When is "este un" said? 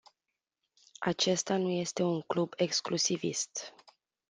1.69-2.21